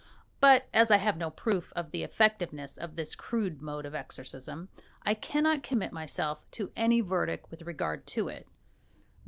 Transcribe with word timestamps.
But 0.39 0.67
as 0.73 0.89
I 0.89 0.97
have 0.97 1.15
no 1.15 1.29
proof 1.29 1.71
of 1.75 1.91
the 1.91 2.01
effectiveness 2.01 2.75
of 2.75 2.95
this 2.95 3.13
crude 3.13 3.61
mode 3.61 3.85
of 3.85 3.93
exorcism, 3.93 4.69
I 5.03 5.13
cannot 5.13 5.61
commit 5.61 5.93
myself 5.93 6.49
to 6.57 6.71
any 6.75 7.01
verdict 7.01 7.51
with 7.51 7.61
regard 7.67 8.07
to 8.07 8.27
it. 8.27 8.47